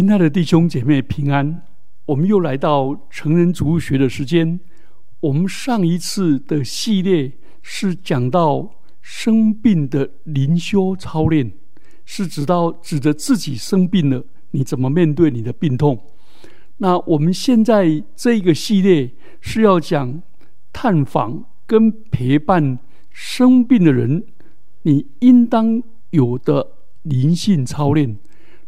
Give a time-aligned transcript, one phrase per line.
[0.00, 1.62] 亲爱的弟兄姐妹平安，
[2.04, 4.58] 我们又来到成人主学的时间。
[5.20, 7.32] 我们上一次的系列
[7.62, 11.50] 是讲到生病的灵修操练，
[12.04, 16.04] 是指到指着自己生病了，你怎么面对你的病痛？
[16.78, 20.20] 那我们现在这个系列是要讲
[20.72, 22.78] 探访跟陪伴
[23.10, 24.24] 生病的人，
[24.82, 25.80] 你应当
[26.10, 26.72] 有的
[27.02, 28.18] 灵性操练。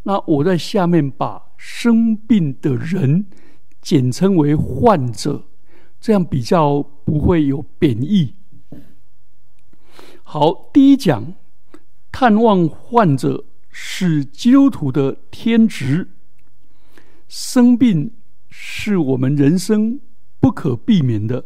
[0.08, 3.26] 那我在下面把生病的人
[3.82, 5.48] 简称为患者，
[6.00, 8.36] 这样比较不会有贬义。
[10.22, 11.34] 好，第一讲，
[12.12, 16.08] 探望患者是基督徒的天职。
[17.26, 18.12] 生病
[18.48, 19.98] 是我们人生
[20.38, 21.44] 不可避免的，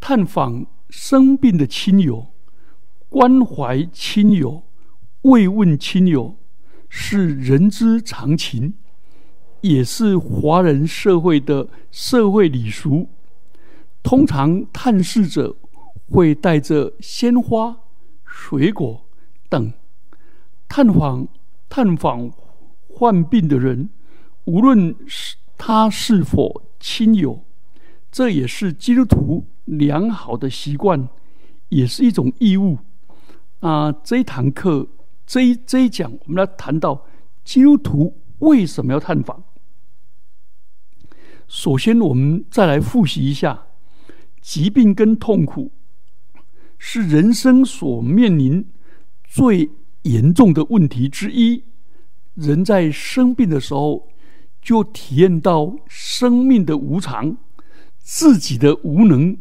[0.00, 2.26] 探访生病的亲友，
[3.08, 4.64] 关怀亲友，
[5.22, 6.36] 慰问亲友。
[6.88, 8.74] 是人之常情，
[9.60, 13.08] 也是华人社会的社会礼俗。
[14.02, 15.54] 通常探视者
[16.10, 17.76] 会带着鲜花、
[18.24, 19.04] 水果
[19.48, 19.72] 等
[20.68, 21.28] 探访
[21.68, 22.30] 探访
[22.88, 23.90] 患病的人，
[24.44, 27.44] 无论是他是否亲友，
[28.10, 31.08] 这也是基督徒良好的习惯，
[31.68, 32.78] 也是一种义务。
[33.60, 34.88] 啊，这一堂课。
[35.28, 37.04] 这一这一讲，我们来谈到
[37.44, 39.44] 基督徒为什么要探访。
[41.46, 43.66] 首先，我们再来复习一下，
[44.40, 45.70] 疾病跟痛苦
[46.78, 48.66] 是人生所面临
[49.22, 49.68] 最
[50.04, 51.62] 严重的问题之一。
[52.32, 54.08] 人在生病的时候，
[54.62, 57.36] 就体验到生命的无常、
[57.98, 59.36] 自己的无能、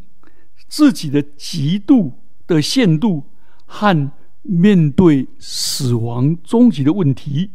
[0.68, 2.12] 自己的极度
[2.46, 3.24] 的限度
[3.66, 4.12] 和。
[4.50, 7.52] 面对死亡终极的问题，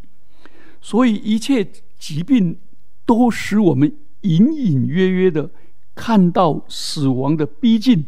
[0.80, 1.66] 所以一切
[1.98, 2.58] 疾病
[3.06, 5.50] 都使我们隐隐约约的
[5.94, 8.04] 看到死亡的逼近。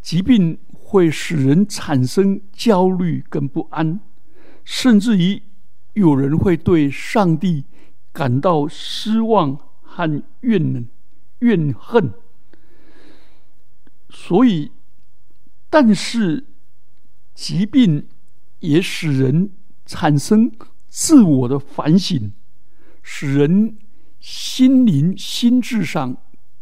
[0.00, 4.00] 疾病会使人产生焦虑跟不安，
[4.64, 5.42] 甚至于
[5.92, 7.64] 有人会对上帝
[8.14, 10.88] 感到失望和怨恨
[11.40, 12.14] 怨恨。
[14.08, 14.72] 所以，
[15.68, 16.46] 但是。
[17.38, 18.04] 疾病
[18.58, 19.52] 也使人
[19.86, 20.50] 产生
[20.88, 22.32] 自我的反省，
[23.00, 23.78] 使人
[24.18, 26.16] 心灵心智上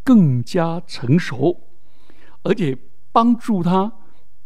[0.05, 1.63] 更加成熟，
[2.43, 2.77] 而且
[3.11, 3.91] 帮助他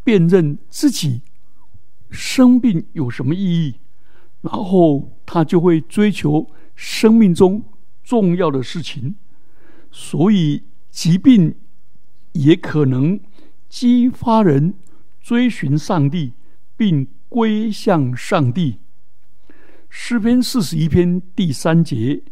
[0.04, 1.22] 辨认自己
[2.12, 3.80] 生病有什么意义，
[4.42, 7.64] 然后他就会追求生命中
[8.04, 9.16] 重要的事情。
[9.90, 11.56] 所以，疾病
[12.34, 13.18] 也可能
[13.68, 14.74] 激发人。
[15.20, 16.32] 追寻上帝，
[16.76, 18.78] 并归向上帝。
[19.88, 22.22] 诗篇四十一篇第三节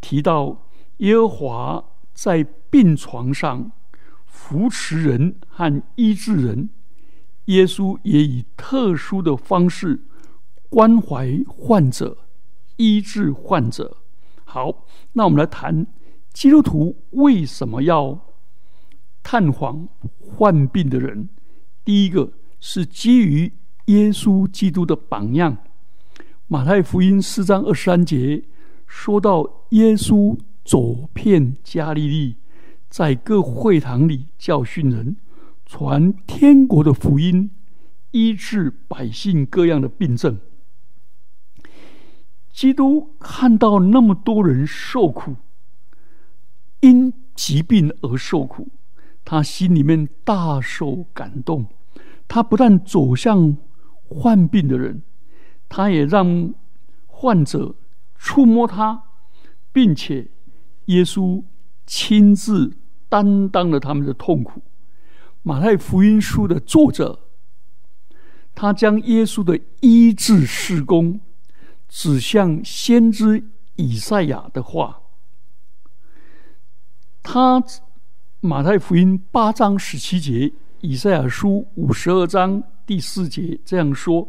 [0.00, 0.66] 提到，
[0.98, 3.70] 耶和华在病床上
[4.26, 6.70] 扶持人和医治人。
[7.46, 10.02] 耶稣也以特殊的方式
[10.68, 12.18] 关怀患者、
[12.76, 13.98] 医治患者。
[14.44, 15.86] 好，那我们来谈
[16.32, 18.18] 基督徒为什么要
[19.22, 19.88] 探访
[20.18, 21.28] 患病的人。
[21.86, 23.52] 第一个是基于
[23.84, 25.56] 耶稣基督的榜样，
[26.48, 28.42] 《马太福音》四章二十三节
[28.88, 32.38] 说到，耶稣走遍加利利，
[32.90, 35.16] 在各会堂里教训人，
[35.64, 37.52] 传天国的福音，
[38.10, 40.40] 医治百姓各样的病症。
[42.52, 45.36] 基督看到那么多人受苦，
[46.80, 48.66] 因疾病而受苦，
[49.26, 51.66] 他心里面大受感动。
[52.28, 53.56] 他不但走向
[54.08, 55.02] 患病的人，
[55.68, 56.54] 他也让
[57.06, 57.74] 患者
[58.16, 59.02] 触摸他，
[59.72, 60.28] 并且
[60.86, 61.44] 耶稣
[61.86, 62.76] 亲自
[63.08, 64.62] 担当了他们的痛苦。
[65.42, 67.28] 马太福音书的作者，
[68.54, 71.20] 他将耶稣的医治事工
[71.88, 73.44] 指向先知
[73.76, 75.02] 以赛亚的话。
[77.22, 77.62] 他
[78.40, 80.52] 马太福音八章十七节。
[80.82, 84.28] 以赛亚书五十二章第四节这样说：“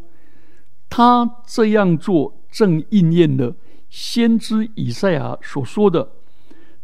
[0.88, 3.54] 他这样做，正应验了
[3.90, 6.10] 先知以赛亚所说的。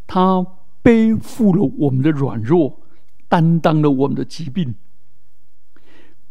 [0.07, 0.47] 他
[0.83, 2.81] 背负了我们的软弱，
[3.27, 4.75] 担当了我们的疾病。”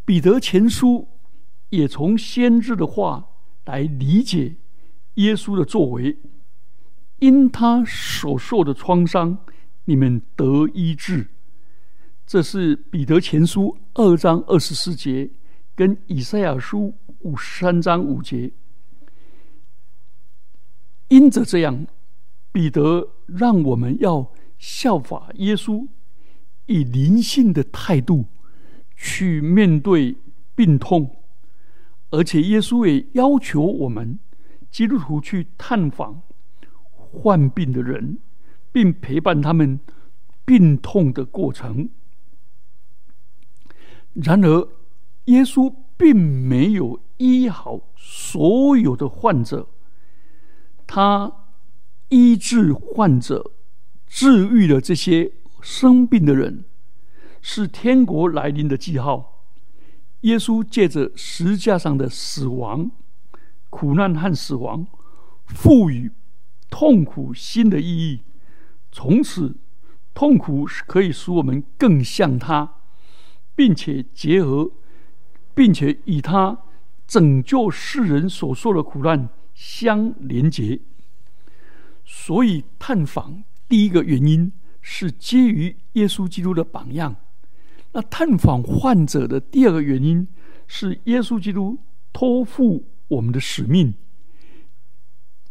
[0.06, 1.08] 彼得前书
[1.70, 3.30] 也从先知的话
[3.66, 4.58] 来理解
[5.16, 6.20] 耶稣的作为，
[7.18, 9.40] 因他所受的创伤，
[9.86, 11.28] 你们得医治。
[12.26, 15.30] 这是彼得前书二章二十四节，
[15.76, 18.52] 跟以赛亚书五十三章五节。
[21.10, 21.86] 因着这样，
[22.52, 25.86] 彼得让我们要效法耶稣，
[26.66, 28.26] 以灵性的态度
[28.96, 30.16] 去面对
[30.56, 31.18] 病痛，
[32.10, 34.18] 而且耶稣也要求我们
[34.72, 36.22] 基督徒去探访
[36.96, 38.18] 患病的人，
[38.74, 39.80] 并陪伴他们
[40.44, 41.88] 病痛的过程。
[44.14, 44.68] 然而，
[45.26, 49.70] 耶稣并没有医好所有的患者，
[50.86, 51.32] 他
[52.10, 53.52] 医治患者、
[54.08, 55.32] 治愈了这些
[55.62, 56.66] 生病的人，
[57.42, 59.46] 是天国来临的记号。
[60.22, 62.92] 耶稣借着十字架上的死亡、
[63.70, 64.86] 苦难和死亡，
[65.46, 66.12] 赋予
[66.70, 68.22] 痛苦新的意义。
[68.94, 69.58] 从此，
[70.14, 72.76] 痛苦是可以使我们更像他。
[73.56, 74.72] 并且结合，
[75.54, 76.58] 并且与他
[77.06, 80.80] 拯救世人所受的苦难相连结。
[82.04, 84.52] 所以，探访第一个原因
[84.82, 87.16] 是基于耶稣基督的榜样。
[87.92, 90.28] 那探访患者的第二个原因
[90.66, 91.78] 是耶稣基督
[92.12, 93.94] 托付我们的使命。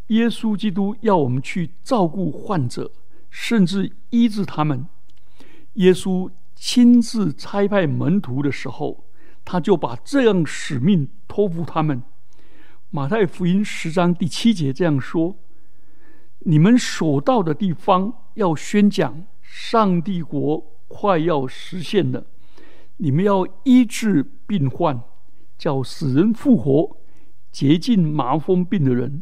[0.07, 2.91] 耶稣基督要我们去照顾患者，
[3.33, 4.85] 甚至医治他们。
[5.73, 6.29] 耶稣。
[6.55, 9.03] 亲自差派门徒的时候，
[9.43, 12.01] 他就把这样使命托付他们。
[12.89, 15.35] 马太福音十章第七节这样说
[16.47, 22.25] ：“你们所到的地方，要宣讲上帝国快要实现了。
[22.95, 25.01] 你们要医治病患，
[25.57, 26.95] 叫死人复活，
[27.51, 29.21] 洁净麻风病的人，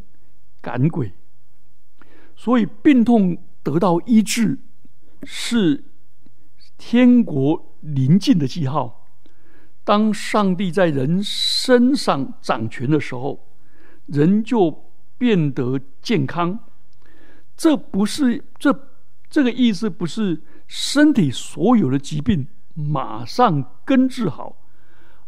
[0.60, 1.12] 赶鬼。
[2.36, 4.58] 所以病痛得到医治
[5.22, 5.84] 是。”
[6.84, 9.08] 天国临近的记号，
[9.84, 13.46] 当上帝在人身上掌权的时候，
[14.06, 16.58] 人就变得健康。
[17.56, 18.76] 这不是这
[19.30, 24.56] 这个意思，不是身体所有的疾病马上根治好，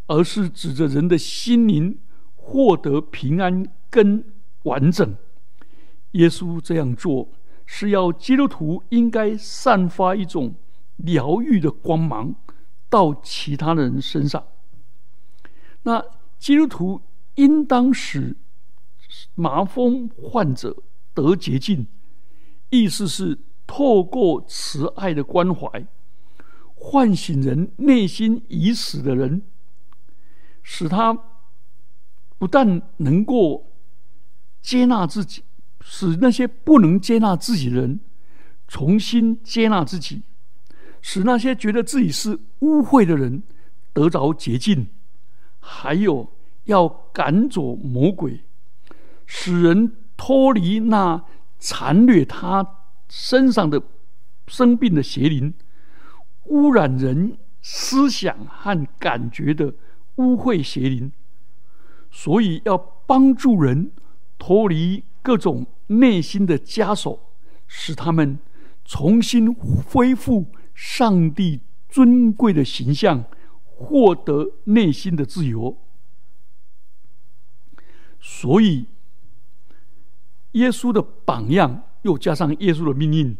[0.08, 1.96] 而是指着人的心灵
[2.34, 4.24] 获得平安跟
[4.64, 5.16] 完整。
[6.12, 7.30] 耶稣这样做，
[7.76, 10.54] 是要基督徒应该散发一种。
[10.98, 12.36] 疗愈的光芒
[12.88, 14.46] 到其他的人身上。
[15.82, 16.00] 那
[16.38, 17.02] 基督徒
[17.34, 18.36] 应当使
[19.34, 21.88] 麻风患者得洁净，
[22.70, 23.36] 意思是
[23.66, 25.84] 透过慈爱的关怀，
[26.76, 29.42] 唤醒人内心已死的人，
[30.62, 31.12] 使他
[32.38, 33.72] 不但能够
[34.62, 35.42] 接纳自己，
[35.86, 38.00] 使那些不能接纳自己的人
[38.66, 40.22] 重新接纳自己。
[41.02, 43.42] 使那些觉得自己是污秽的人
[43.92, 44.86] 得着洁净，
[45.60, 46.32] 还有
[46.64, 48.40] 要赶走魔鬼，
[49.26, 51.22] 使人脱离那
[51.58, 52.66] 残虐他
[53.10, 53.82] 身上的
[54.46, 55.52] 生病的邪灵，
[56.44, 59.74] 污染人思想和感觉的
[60.14, 61.12] 污秽邪灵。
[62.10, 63.92] 所以要帮助人
[64.38, 67.32] 脱离各种内心的枷锁，
[67.66, 68.38] 使他们
[68.84, 70.46] 重新恢复。
[70.74, 73.26] 上帝尊贵的形象，
[73.62, 75.78] 获得内心的自由。
[78.20, 78.86] 所以，
[80.50, 83.36] 耶稣的榜样又加上耶稣的命令，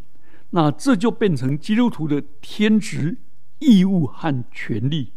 [0.50, 3.18] 那这就变成基督徒的天职、
[3.58, 5.10] 义务和权利。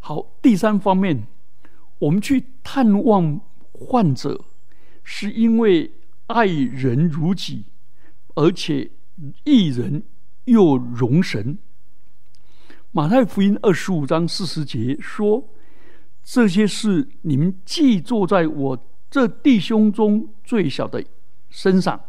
[0.00, 1.24] 好，第三方面，
[2.00, 3.40] 我们去探望
[3.70, 4.44] 患者，
[5.04, 5.92] 是因为
[6.28, 7.64] 爱人如己，
[8.36, 8.90] 而且
[9.44, 10.04] 义人。
[10.48, 11.58] 又容神。
[12.90, 15.46] 马太福音二十五章四十节说
[16.24, 21.04] ：“这些事你们既坐在我这弟兄中最小的
[21.50, 22.00] 身上，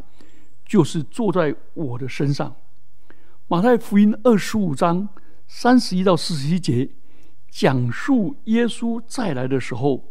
[0.66, 2.56] 就是坐在我的身上。”
[3.50, 5.10] 马太福音二十五章
[5.46, 6.90] 三十一到四十一节
[7.52, 10.06] 讲述耶稣再来的时候，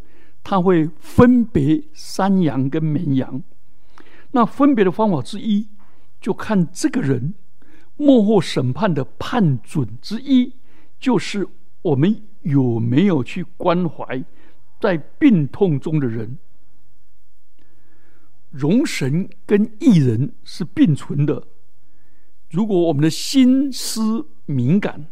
[0.45, 3.43] 他会分别山羊跟绵羊。
[4.33, 5.69] 那分别的方法之一，
[6.21, 7.35] 就看这个人。
[8.01, 10.55] 幕后审判的判准之一，
[11.01, 11.49] 就是
[11.83, 14.25] 我们有没有去关怀
[14.81, 16.39] 在病痛中的人。
[18.51, 21.49] 容神跟义人是并存的。
[22.51, 25.09] 如果我们的心思敏感，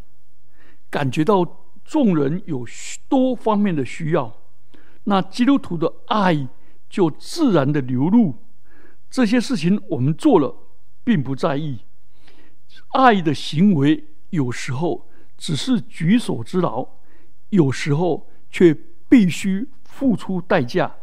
[0.88, 1.44] 感觉到
[1.84, 2.64] 众人有
[3.08, 4.32] 多方面的需要，
[5.04, 6.48] 那基督徒的爱
[6.88, 8.36] 就自然的流露。
[9.16, 10.54] 这些事情我们做了，
[11.02, 11.78] 并不在意。
[12.92, 15.08] 爱的行为有时候
[15.38, 16.86] 只是举手之劳，
[17.48, 18.76] 有时候却
[19.08, 20.96] 必须付出代价。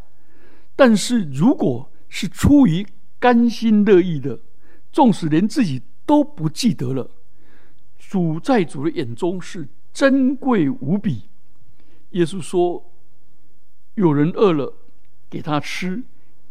[0.75, 2.86] 但是，如果是出于
[3.17, 4.39] 甘心乐意的，
[4.91, 7.10] 纵使连自己都不记得了。
[7.98, 11.29] 主在主的眼中是珍贵无比。
[12.12, 12.91] 耶稣说
[13.98, 14.72] ：“有人饿了，
[15.32, 16.03] 给他吃；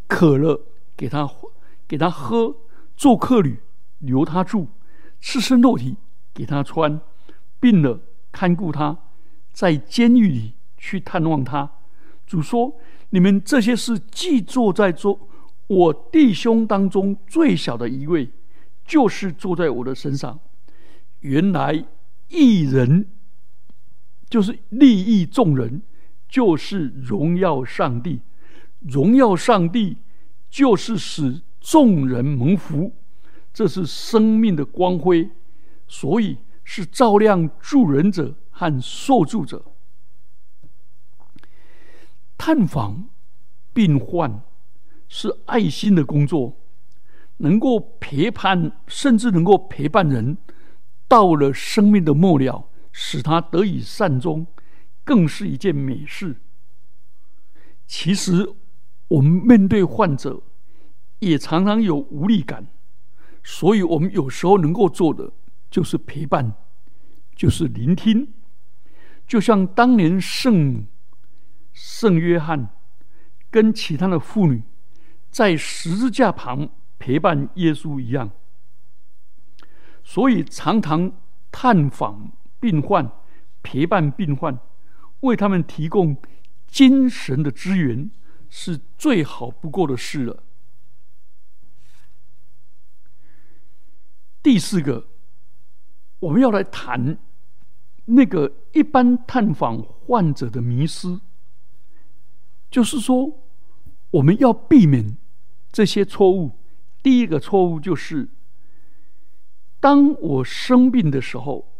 [0.08, 0.66] 渴了，
[0.96, 1.24] 给他
[1.92, 2.54] 给他喝；
[2.96, 3.60] 做客旅，
[3.98, 4.66] 留他住；
[5.20, 5.94] 赤身肉体，
[6.32, 6.98] 给他穿；
[7.60, 8.00] 病了，
[8.32, 8.96] 看顾他；
[9.52, 11.70] 在监狱里去探望他。”
[12.26, 12.74] 主说
[13.10, 15.28] ：“你们这些事，既坐在做
[15.66, 18.30] 我弟兄当中最小的一位，
[18.86, 20.40] 就是坐在我的身上。”
[21.20, 21.84] 原来
[22.28, 23.06] 一人
[24.30, 25.82] 就是利益众人，
[26.26, 28.22] 就是荣耀上帝。
[28.80, 29.98] 荣耀上帝
[30.48, 32.92] 就是使众人蒙福，
[33.54, 35.30] 这是生命的光辉，
[35.86, 39.64] 所以是照亮助人者和受助者。
[42.36, 43.08] 探访
[43.72, 44.42] 病患
[45.08, 46.56] 是爱心的工作，
[47.36, 50.36] 能够陪伴，甚至能够陪伴人。
[51.06, 54.46] 到了生命的末了，使他得以善终，
[55.04, 56.40] 更是一件美事。
[57.86, 58.48] 其实，
[59.08, 60.42] 我们面对患者，
[61.22, 62.66] 也常常有无力感，
[63.44, 65.32] 所以我们有时候能够做的，
[65.70, 66.52] 就是陪伴，
[67.36, 68.26] 就是聆听。
[69.24, 70.84] 就像当年圣
[71.72, 72.70] 圣约翰
[73.52, 74.64] 跟其他的妇女
[75.30, 78.28] 在十字架旁陪伴耶稣一样。
[80.02, 81.12] 所以，常常
[81.52, 83.08] 探访病患，
[83.62, 84.58] 陪伴病患，
[85.20, 86.16] 为他们提供
[86.66, 88.10] 精神的支援，
[88.50, 90.42] 是最好不过的事了。
[94.42, 95.06] 第四个，
[96.18, 97.16] 我们要来谈
[98.06, 101.20] 那个一般探访患者的迷失，
[102.70, 103.44] 就是说，
[104.10, 105.16] 我们要避免
[105.70, 106.58] 这些错误。
[107.02, 108.28] 第一个错误就是。
[109.78, 111.72] 当我生病的时候，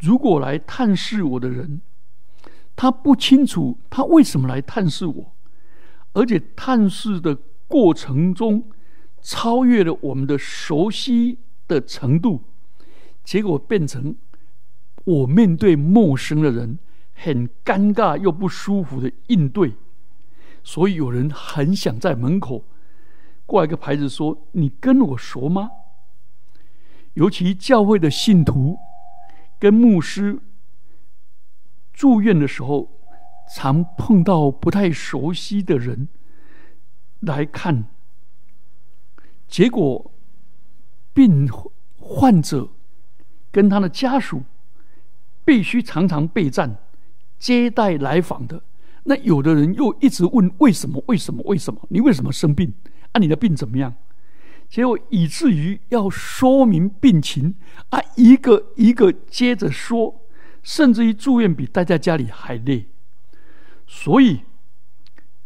[0.00, 1.80] 如果来探视我的人，
[2.74, 5.32] 他不清楚他为什么来探视我，
[6.12, 7.36] 而且探视的
[7.68, 8.68] 过程中
[9.22, 12.42] 超越了我们的熟悉的程度，
[13.24, 14.16] 结果变成
[15.04, 16.78] 我面对陌生的人
[17.14, 19.74] 很尴尬又不舒服的应对，
[20.62, 22.64] 所以有人很想在门口
[23.46, 25.70] 挂一个牌子说：“你跟我熟吗？”
[27.14, 28.78] 尤其教会的信徒
[29.58, 30.38] 跟牧师
[31.92, 33.00] 住院的时候，
[33.54, 36.08] 常碰到不太熟悉的人
[37.20, 37.86] 来看，
[39.48, 40.12] 结果
[41.16, 41.48] 病
[41.98, 42.68] 患者
[43.50, 44.42] 跟他的家属
[45.46, 46.76] 必须常常备战
[47.38, 48.62] 接待来访的。
[49.04, 51.02] 那有的人又一直问为什么？
[51.06, 51.42] 为什么？
[51.46, 51.80] 为什么？
[51.88, 52.74] 你为什么生病？
[53.12, 53.94] 啊，你的病怎么样？
[54.68, 57.54] 结果以至于要说明病情
[57.88, 60.20] 啊，一个一个接着说，
[60.62, 62.88] 甚至于住院比待在家里还累。
[63.86, 64.42] 所以，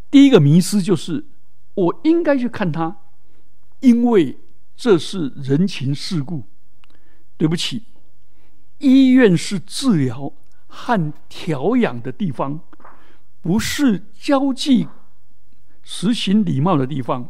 [0.09, 1.23] 第一个迷失就是
[1.75, 2.97] 我应该去看他，
[3.79, 4.37] 因为
[4.81, 6.45] 这是人情世故。
[7.37, 7.83] 对不起，
[8.79, 10.33] 医院是治疗
[10.65, 12.61] 和调养的地方，
[13.41, 14.87] 不是交际、
[15.83, 17.29] 实行礼貌的地方。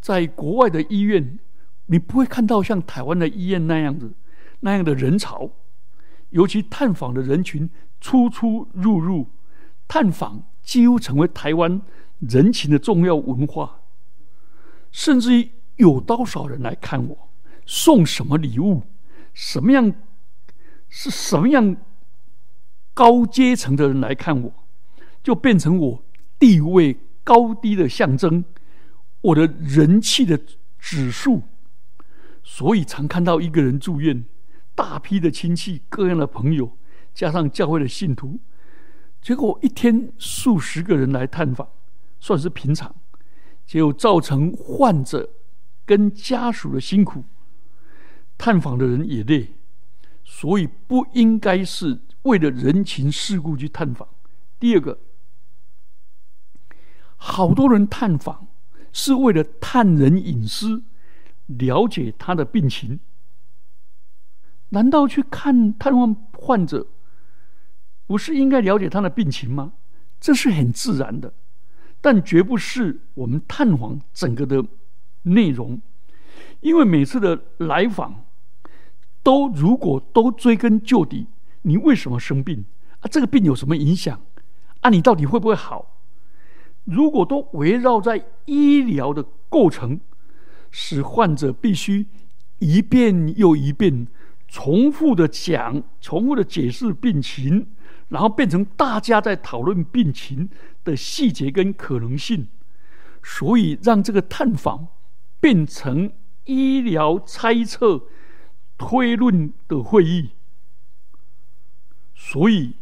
[0.00, 1.38] 在国外的医院，
[1.84, 4.14] 你不会看到像台湾的医院那样子
[4.60, 5.50] 那样的人潮，
[6.30, 7.68] 尤其探访的人群
[8.00, 9.28] 出出入入，
[9.86, 11.82] 探访几乎成为台湾
[12.20, 13.82] 人情的重要文化。
[14.90, 17.28] 甚至于有多少人来看我，
[17.66, 18.82] 送什么礼物，
[19.32, 19.92] 什么样
[20.88, 21.76] 是什么样
[22.94, 24.52] 高阶层的人来看我，
[25.22, 26.04] 就变成我
[26.38, 28.44] 地位高低的象征。
[29.22, 30.40] 我的人气的
[30.78, 31.42] 指数，
[32.42, 34.24] 所以常看到一个人住院，
[34.74, 36.76] 大批的亲戚、各样的朋友，
[37.12, 38.38] 加上教会的信徒，
[39.20, 41.68] 结果一天数十个人来探访，
[42.18, 42.94] 算是平常，
[43.66, 45.28] 结果造成患者
[45.90, 47.24] 跟家属的辛苦，
[48.38, 49.54] 探访的人也累，
[50.22, 54.06] 所以不应该是为了人情世故去探访。
[54.60, 55.00] 第二个，
[57.16, 58.46] 好多人探访。
[58.92, 60.82] 是为了探人隐私，
[61.46, 62.98] 了解他的病情。
[64.70, 66.88] 难道去看探望患者，
[68.06, 69.74] 不是应该了解他的病情吗？
[70.20, 71.32] 这是很自然的，
[72.00, 74.64] 但绝不是我们探访整个的
[75.22, 75.80] 内容。
[76.60, 78.24] 因为每次的来访，
[79.22, 81.26] 都如果都追根究底，
[81.62, 82.64] 你为什么生病
[83.00, 83.08] 啊？
[83.10, 84.20] 这个病有什么影响
[84.80, 84.90] 啊？
[84.90, 85.96] 你到底会不会好？
[86.84, 90.00] 如果都围绕在医疗的构成，
[90.70, 92.06] 使患者必须
[92.58, 94.06] 一遍又一遍
[94.48, 97.68] 重复的讲、重复的解释病情，
[98.08, 100.48] 然后变成大家在讨论病情
[100.84, 102.48] 的细节跟可能性，
[103.22, 104.88] 所以让这个探访
[105.40, 106.12] 变成
[106.44, 108.02] 医疗猜测、
[108.78, 110.30] 推论的会议。
[112.14, 112.74] 所以，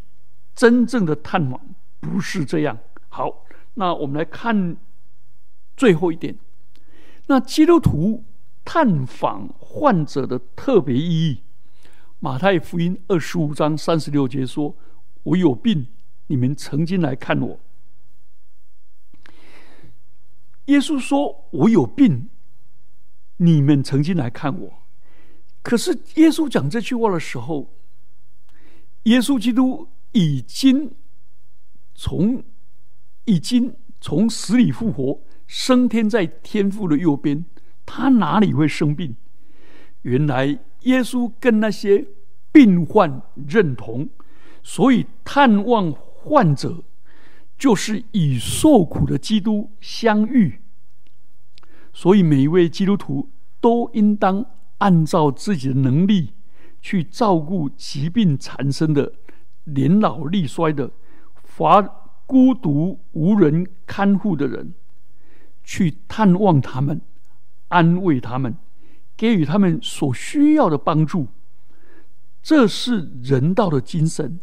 [0.55, 1.61] 真正的探访
[2.01, 2.79] 不是这样。
[3.09, 4.77] 好，那我们来看
[5.77, 6.37] 最后一点。
[7.29, 8.25] 那基督徒
[8.65, 11.43] 探访患者的特别意义，
[12.19, 14.75] 马太福音二十五章三十六节说
[15.23, 15.87] ：“我有病，
[16.27, 17.61] 你们曾经来看我。”
[20.67, 22.29] 耶稣说：“我有病，
[23.39, 24.73] 你们曾经来看我。”
[25.63, 27.69] 可是耶稣讲这句话的时候，
[29.05, 30.93] 耶稣基督已经
[31.95, 32.43] 从
[33.25, 35.21] 已经从死里复活。
[35.47, 37.43] 升天在天父的右边，
[37.87, 39.17] 他哪里会生病？
[40.03, 40.47] 原来
[40.83, 42.07] 耶稣跟那些
[42.53, 44.09] 病患认同，
[44.63, 46.85] 所以探望患者
[47.59, 50.61] 就是与受苦的基督相遇。
[51.99, 53.29] 所以每一位基督徒
[53.61, 54.47] 都应当
[54.79, 56.33] 按照自己的能力
[56.81, 59.15] 去照顾疾病缠身的、
[59.65, 60.93] 年老力衰的、
[61.43, 61.83] 乏
[62.25, 64.75] 孤独无人看护的人。
[65.65, 67.01] 去探望他们，
[67.67, 68.57] 安慰他们，
[69.17, 71.27] 给予他们所需要的帮助，
[72.41, 74.39] 这是人道的精神。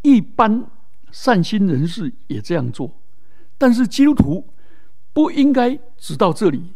[0.00, 0.64] 一般
[1.12, 2.96] 善心人士也这样做，
[3.58, 4.48] 但是基督徒
[5.12, 6.72] 不应该只到这里。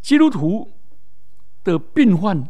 [0.00, 0.70] 基督徒
[1.62, 2.48] 的病患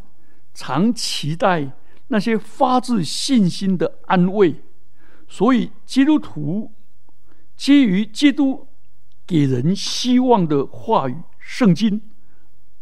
[0.53, 1.71] 常期待
[2.07, 4.55] 那些发自信心的安慰，
[5.27, 6.71] 所以基督徒
[7.55, 8.67] 基于基督。
[9.27, 11.99] 给人希望的话语，圣经，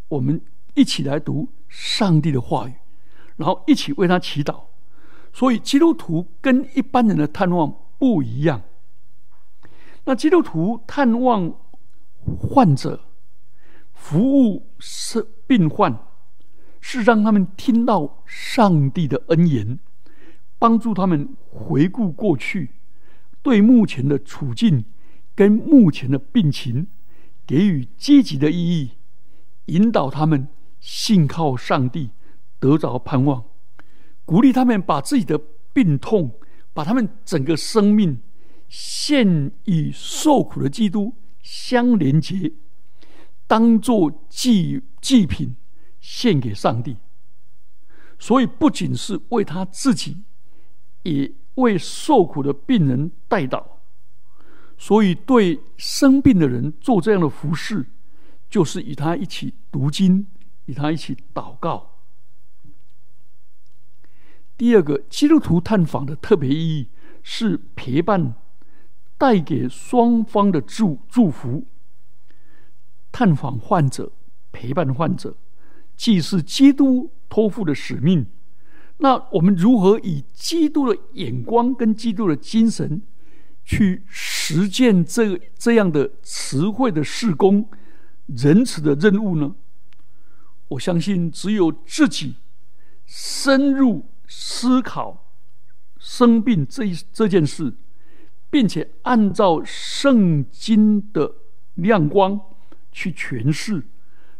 [0.08, 0.38] 我们
[0.74, 2.74] 一起来读上帝的话语，
[3.36, 4.64] 然后一起为他祈祷。
[5.32, 8.60] 所以基督徒跟一般人的探望不一样。
[10.04, 11.50] 那基督徒探望
[12.38, 13.00] 患者、
[13.92, 15.98] 服务是病患，
[16.80, 19.78] 是让他们听到上帝的恩言，
[20.58, 22.70] 帮助他们回顾过去，
[23.42, 24.84] 对目前的处境。
[25.36, 26.86] 跟目前的病情
[27.44, 28.92] 给予积极的意义，
[29.64, 30.46] 引导他们
[30.78, 32.10] 信靠上帝，
[32.60, 33.44] 得着盼望，
[34.24, 35.36] 鼓励他们把自己的
[35.72, 36.30] 病痛，
[36.72, 38.20] 把他们整个生命
[38.68, 41.12] 献与受苦的基督
[41.44, 42.50] 相连接，
[43.46, 45.54] 当做祭祭品
[46.00, 46.96] 献给上帝。
[48.18, 50.24] 所以，不仅是为他自己，
[51.02, 53.62] 也为受苦的病人代祷。
[54.78, 57.84] 所以，对生病的人做这样的服侍，
[58.48, 60.26] 就是与他一起读经，
[60.64, 61.98] 与他一起祷告。
[64.56, 66.88] 第二个，基督徒探访的特别意义
[67.22, 68.34] 是陪伴，
[69.24, 71.66] 带给双方的祝祝福。
[73.10, 74.12] 探访患者，
[74.52, 75.34] 陪伴患者，
[75.96, 78.26] 既是基督托付的使命。
[78.98, 83.00] 那我们如何以基督的眼光跟基督的精神？
[83.64, 87.66] 去实践这这样的词汇的事工、
[88.26, 89.54] 仁慈的任务呢？
[90.68, 92.34] 我相信，只有自己
[93.06, 95.32] 深入思考
[95.98, 97.72] 生病这一这件事，
[98.54, 101.34] 并且按照圣经的
[101.74, 102.40] 亮光
[102.92, 103.82] 去诠释，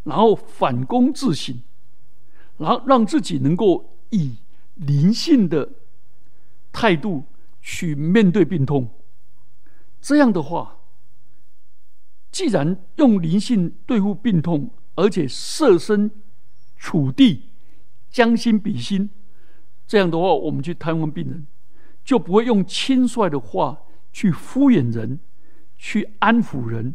[0.04, 1.60] 然后反躬自省，
[2.58, 4.36] 然后让自己能够以
[4.76, 5.68] 灵性的
[6.70, 7.24] 态度
[7.60, 8.88] 去面对病痛。
[10.00, 10.76] 这样的话，
[12.30, 16.08] 既然用灵性对付病痛，而且设身
[16.76, 17.48] 处地、
[18.08, 19.10] 将心比心，
[19.88, 21.48] 这样的话，我们去探望病人，
[22.04, 23.80] 就不会用轻率的话
[24.14, 25.18] 去敷衍人、
[25.76, 26.94] 去安抚人。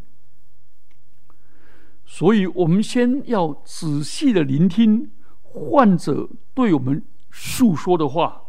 [2.06, 8.42] 所以，我们先要仔细的聆听患者对我们诉说的话，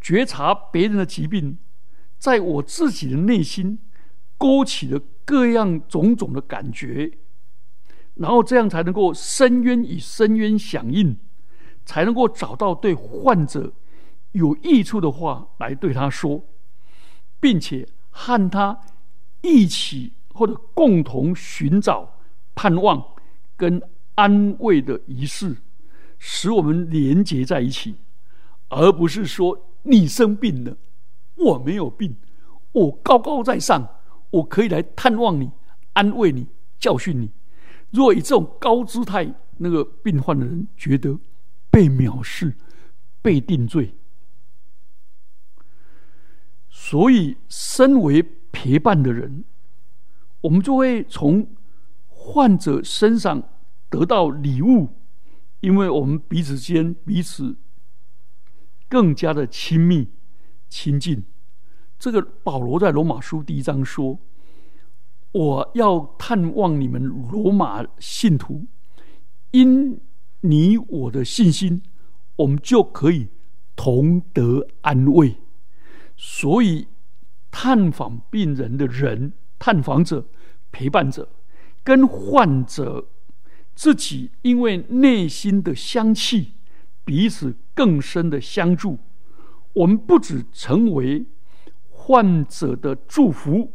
[0.00, 1.58] 觉察别人的疾病。
[2.18, 3.80] 在我自己的内心
[4.38, 7.18] 勾起了各样种种的感觉，
[8.14, 11.18] 然后这样才能够深渊与深渊响应，
[11.84, 13.72] 才能够找到对患者
[14.30, 16.46] 有益处的话来对他说，
[17.42, 18.78] 并且和他
[19.40, 22.20] 一起或者共同寻找
[22.54, 23.04] 盼望
[23.56, 23.82] 跟
[24.14, 25.56] 安慰的仪式，
[26.20, 27.96] 使我们连结在一起，
[28.68, 30.76] 而不是说你生病了。
[31.34, 32.14] 我没有病，
[32.70, 33.88] 我高高在上，
[34.30, 35.50] 我可以来探望你、
[35.94, 36.46] 安慰你、
[36.78, 37.28] 教训你。
[37.90, 41.18] 若以这种高姿态，那个病患的人觉得
[41.70, 42.54] 被藐视、
[43.20, 43.92] 被定罪，
[46.92, 49.44] 所以身为陪伴的人，
[50.42, 51.48] 我们就会从
[52.08, 53.42] 患者身上
[53.88, 54.90] 得到礼物，
[55.60, 57.56] 因为我们彼此间彼此
[58.90, 60.08] 更加的亲密
[60.68, 61.24] 亲近。
[61.98, 64.18] 这个保罗在罗马书第一章说。
[65.32, 68.66] 我要探望你们罗马信徒，
[69.52, 69.98] 因
[70.42, 71.80] 你我的信心，
[72.36, 73.28] 我们就可以
[73.74, 75.36] 同得安慰。
[76.24, 76.86] 所以，
[77.50, 80.24] 探访病人的人、探访者、
[80.70, 81.28] 陪伴者，
[81.82, 83.08] 跟患者
[83.74, 86.52] 自己，因为内心的香气，
[87.04, 89.00] 彼此更深的相助。
[89.72, 91.26] 我们不只成为
[91.90, 93.72] 患者的祝福，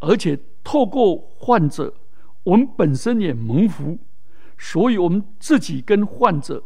[0.00, 0.36] 而且。
[0.62, 1.94] 透过患者，
[2.42, 3.98] 我们本身也蒙福，
[4.58, 6.62] 所以我们自己跟患者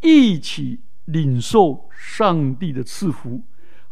[0.00, 3.42] 一起领受上帝的赐福，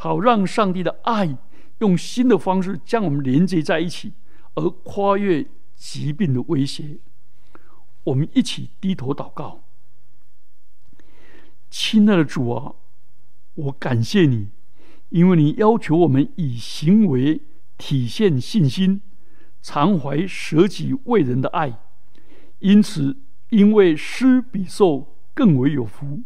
[0.03, 1.39] 好让上帝的爱
[1.79, 4.15] 用新的方式将我们连接在一起，
[4.55, 6.99] 而跨越疾病的威胁。
[8.03, 9.63] 我们一起低头祷告，
[11.71, 12.75] 亲爱的主啊，
[13.55, 14.49] 我感谢你，
[15.11, 17.41] 因为你要求我们以行为
[17.79, 19.03] 体现信心。
[19.63, 21.79] 常怀舍己为人的爱，
[22.59, 23.17] 因此，
[23.51, 26.25] 因为施比受更为有福。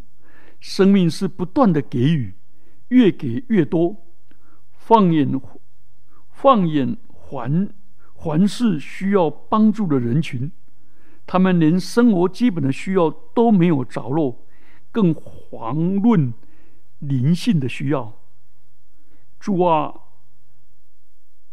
[0.60, 2.32] 生命是不断的给予，
[2.88, 3.96] 越给越多。
[4.72, 5.40] 放眼
[6.30, 7.68] 放眼环
[8.14, 10.50] 环视需要帮助的人群，
[11.26, 14.46] 他们连生活基本的需要都没有着落，
[14.92, 16.32] 更遑论
[16.98, 18.18] 灵性的需要。
[19.38, 19.94] 主啊，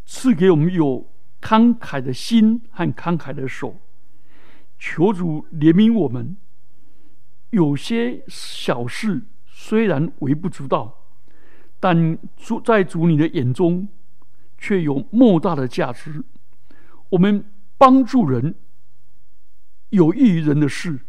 [0.05, 1.09] 赐给我们有。
[1.43, 3.75] 慷慨的心和慷慨的手，
[4.79, 6.37] 求主怜悯我们。
[7.49, 11.02] 有些小事虽然微不足道，
[11.83, 13.85] 但主在主你的眼中
[14.57, 16.23] 却有莫大的价值。
[17.09, 17.43] 我们
[17.77, 18.55] 帮助人
[19.89, 21.01] 有益于人的事，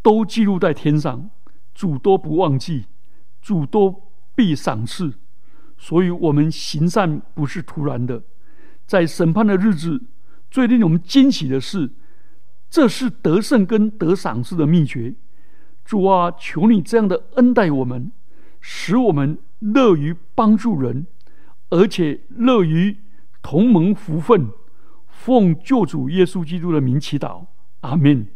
[0.00, 1.28] 都记录在天上，
[1.74, 2.86] 主都不忘记，
[3.42, 5.12] 主都必赏赐。
[5.76, 8.22] 所以，我们行善不是突然的。
[8.86, 10.00] 在审判的日子，
[10.48, 11.90] 最令我们惊喜的是，
[12.70, 15.16] 这是得胜跟得赏赐的秘诀。
[15.84, 18.12] 主啊，求你这样的恩待我们，
[18.60, 21.06] 使我们乐于帮助人，
[21.70, 22.96] 而且乐于
[23.42, 24.50] 同盟福分。
[25.08, 27.46] 奉救主耶稣基督的名祈祷，
[27.80, 28.28] 阿门。